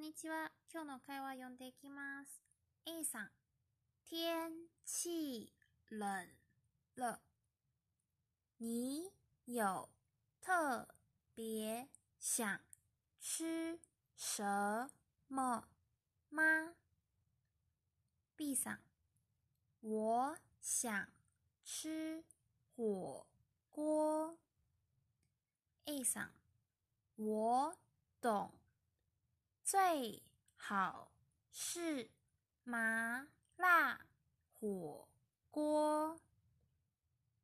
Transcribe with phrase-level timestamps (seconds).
[0.00, 0.50] んにちは。
[0.72, 2.40] 今日の会話読んでいきます。
[2.86, 3.30] A さん、
[4.08, 4.50] 天
[4.86, 5.52] 气
[5.90, 6.26] 冷
[6.96, 7.20] 了，
[8.56, 9.12] 你
[9.44, 9.90] 有
[10.40, 10.88] 特
[11.34, 11.86] 别
[12.18, 12.62] 想
[13.20, 13.78] 吃
[14.16, 14.90] 什
[15.28, 15.68] 么
[16.30, 16.74] 吗
[18.38, 18.78] ？B さん、
[19.82, 21.08] 我想
[21.62, 22.24] 吃
[22.74, 23.26] 火
[23.68, 24.38] 锅。
[25.84, 26.30] A さん、
[27.22, 27.76] 我
[28.22, 28.59] 懂。
[29.70, 30.20] 最
[30.56, 31.12] 好
[31.52, 32.10] 是
[32.64, 33.24] 麻
[33.56, 34.00] 辣
[34.58, 35.06] 火
[35.52, 36.18] 锅，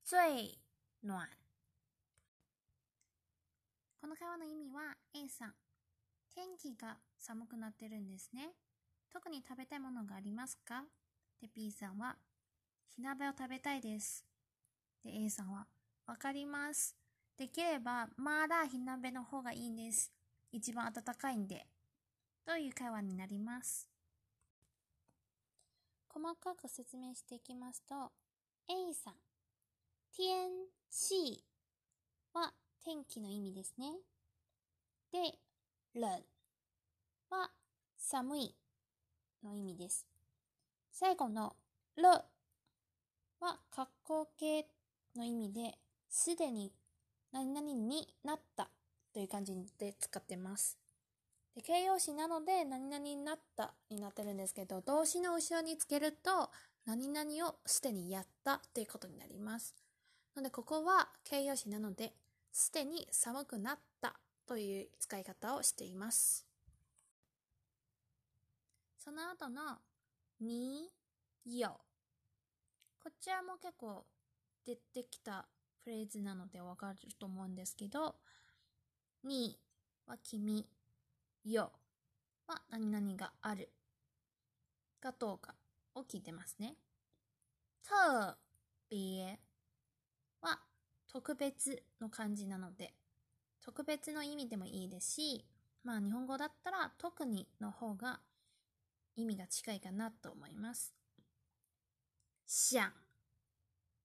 [0.02, 0.58] 最
[1.04, 1.28] 暖。
[4.00, 5.54] この会話の意味は A さん、
[6.34, 8.54] 天気が寒くなってるんですね。
[9.08, 10.82] 特に食べたいものがありますか？
[11.40, 12.16] で B さんは、
[12.96, 14.26] 火鍋を食べたいです。
[15.04, 15.68] で A さんは、
[16.06, 16.96] わかります。
[17.36, 20.10] できれば、まだ火鍋の方がいいんです。
[20.50, 21.68] 一番温かいんで。
[22.46, 23.88] という会話になります。
[26.08, 28.12] 細かく説明していきますと、
[28.68, 29.14] A さん、
[30.16, 30.50] 天
[30.88, 31.44] 気
[32.32, 32.52] は
[32.84, 33.94] 天気の意味ですね。
[35.10, 35.38] で、
[35.94, 36.24] 冷
[37.30, 37.50] は
[37.98, 38.54] 寒い
[39.42, 40.06] の意味です。
[40.92, 41.56] 最後の
[41.96, 42.24] 了
[43.40, 44.68] は格好形
[45.16, 46.72] の意味で、すでに
[47.32, 48.70] 何々になった
[49.12, 50.85] という感じで使ってます。
[51.56, 56.50] で形容詞なので何々になったになってるんですけど動詞の後ろにつけると
[56.84, 59.74] 何々をすでにやったということになります。
[60.36, 62.12] のでここは形容詞なので
[62.52, 64.14] すでに寒くなった
[64.46, 66.46] という使い方をしています。
[68.98, 69.78] その後の
[70.40, 70.90] に
[71.46, 71.80] よ。
[73.02, 74.04] こちらも結構
[74.66, 75.46] 出てきた
[75.82, 78.16] フレーズなのでわかると思うんですけど
[79.24, 79.58] に
[80.06, 80.66] は君。
[81.52, 81.70] よ
[82.48, 83.70] は何々がある
[85.00, 85.54] かどうか
[85.94, 86.74] を聞いてますね。
[87.82, 88.36] 特
[88.90, 89.38] 別
[90.42, 90.58] は
[91.06, 92.94] 特別の漢字なので
[93.60, 95.44] 特別の意味でもいいですし
[95.84, 98.18] まあ日本語だったら特にの方が
[99.14, 100.92] 意味が近いかなと思います。
[102.46, 102.92] 想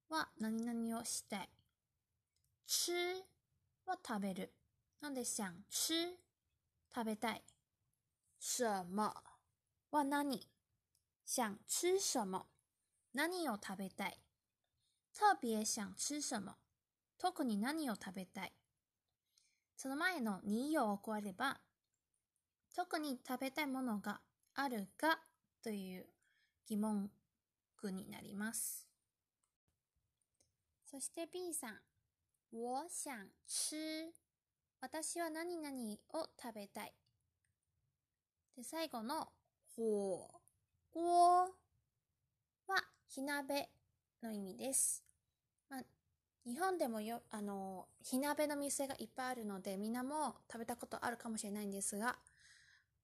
[0.10, 1.50] は何々をしたい。
[2.68, 2.92] 吃
[3.86, 4.54] は食べる。
[5.02, 6.31] なので想吃
[6.94, 7.44] 食べたい。
[8.40, 9.14] 什么？
[9.92, 10.42] は何？
[11.26, 12.46] 想吃什么？
[13.14, 14.20] 何を食べたい？
[15.14, 16.56] 特別想吃什么？
[17.18, 18.54] 特に何を食べたい？
[19.78, 21.60] その前のにを加えれば
[22.76, 24.22] 特に食べたいものが
[24.56, 25.20] あるか
[25.64, 26.06] という
[26.68, 27.10] 疑問
[27.78, 28.88] 句になります。
[30.86, 31.80] そして B さん、
[32.52, 33.12] 我想
[33.48, 34.12] 吃。
[34.82, 35.70] 私は何々
[36.14, 36.94] を食べたい。
[38.58, 39.28] で、最後の、
[39.76, 40.28] 火
[40.92, 41.54] 锅
[42.68, 43.70] は火鍋
[44.24, 45.04] の意味です。
[45.70, 45.82] まあ、
[46.48, 52.18] 日本でもよ、あの、火鍋の店がいっぱいあるので、みんなも食べたことあるかもしれないんですが、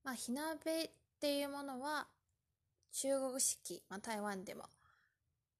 [0.04, 0.90] まあ、火鍋っ
[1.22, 2.08] ていうものは、
[2.92, 4.64] 中国式、まあ、台湾でも、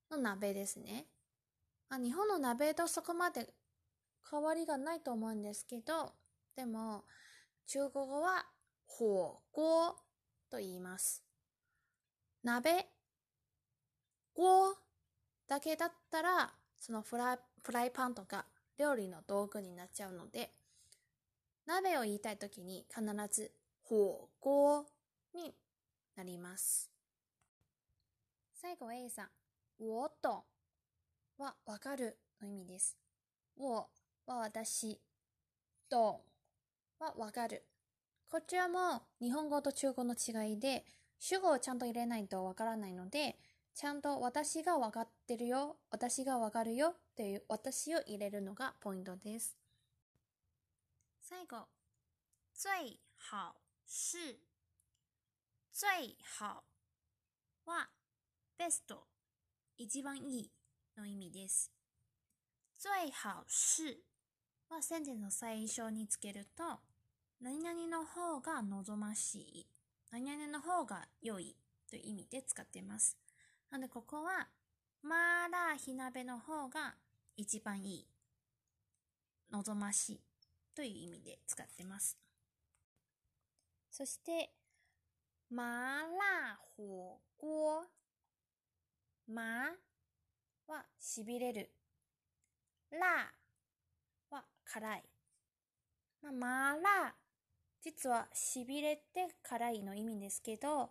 [0.10, 1.06] の鍋ですね。
[1.90, 3.54] まあ、日本の鍋とそこまで
[4.30, 6.14] 変わりがないと思うんですけど、
[6.56, 7.06] でも、
[7.68, 8.46] 中国語は、
[8.86, 9.96] 火锅
[10.50, 11.24] と言います。
[12.44, 12.88] 鍋、
[14.36, 14.78] 锅
[15.48, 18.46] だけだったら、そのフライフライパンとか
[18.78, 20.52] 料理の道具になっちゃうので、
[21.66, 23.52] 鍋を言いたいときに必ず、
[23.84, 24.86] 火锅
[25.34, 25.54] に
[26.16, 26.90] なります。
[28.54, 29.30] 最後 A さん、
[29.80, 30.46] 我懂
[31.38, 32.98] はわかるの意味です。
[33.58, 33.88] 我
[34.28, 35.00] は私、
[35.90, 36.22] 懂
[37.00, 37.64] はわかる。
[38.30, 40.86] こちらも日本語と中国の違いで、
[41.18, 43.38] 主語をちゃんと入れないとわからないので、
[43.74, 49.58] ちゃんと私がわかってるよ、私がわかるよという私を入れるのがポイントです。
[51.22, 51.66] 最後、
[52.54, 53.00] 最
[53.32, 53.56] 好
[53.86, 54.18] 是、
[55.72, 56.64] 最好
[57.66, 57.88] は
[58.58, 59.06] ベスト、
[59.78, 60.52] 一番いい
[60.98, 61.72] の意味です。
[62.78, 64.17] 最好是
[64.70, 66.64] はセンテンスの最初につけると、
[67.42, 69.68] 何々の方が望ましい、
[70.12, 71.56] 何々の方が良い
[71.90, 73.18] という意味で使っています。
[73.72, 74.48] なのでここは、
[75.04, 76.96] まだ火鍋の方が
[77.36, 78.08] 一番いい、
[79.52, 80.22] 望ましい
[80.76, 82.18] という意味で使ってます。
[83.92, 84.52] そして、
[85.52, 87.88] 麻辣火锅。
[89.30, 89.76] 麻
[90.68, 91.72] は痺れる。
[92.92, 93.47] 辣
[94.30, 95.04] は辛い。
[96.22, 97.14] まあ、麻辣
[97.82, 100.90] 実はしびれて辛いの意味ですけど、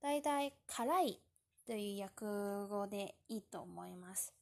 [0.00, 1.20] だいたい辛い
[1.66, 4.32] という訳語でいいと思います。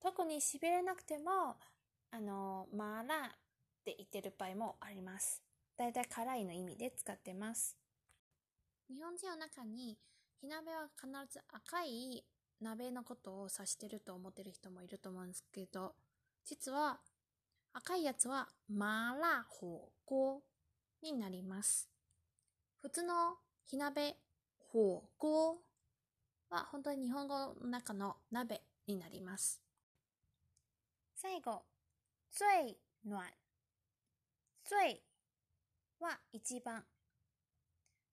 [0.00, 1.56] 特にしびれなくても、
[2.10, 3.30] あの、マーラーっ
[3.84, 5.42] て言ってる場合もあります。
[5.76, 7.76] だいたい辛いの意味で使ってます。
[8.88, 9.96] 日本人の中に
[10.40, 12.24] 火鍋は必ず赤い
[12.60, 15.94] 鍋のことを指してると思ってる人もいると思うんですけど、
[16.44, 17.00] 実は
[17.84, 20.40] 赤いやつは麻辣火锅
[21.02, 21.88] になります。
[22.80, 24.14] 普通の火鍋、
[24.72, 25.58] 火锅
[26.48, 29.60] は本当に日本語の中の鍋になります。
[31.16, 31.64] 最後、
[32.30, 33.20] 最暖。
[34.62, 35.02] 最
[35.98, 36.84] は一番。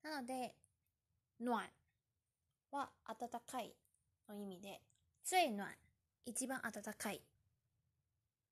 [0.01, 0.55] なので、
[1.39, 1.53] 暖
[2.71, 3.75] は暖かい
[4.27, 4.81] の意味で、
[5.23, 5.67] 最暖、
[6.25, 7.21] 一番暖かい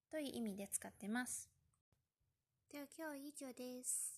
[0.09, 1.50] という意味で使ってます。
[2.71, 4.17] では今日は以上です。